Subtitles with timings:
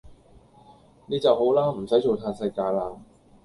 [1.05, 1.69] 你就好啦！
[1.69, 2.97] 唔駛做嘆世界啦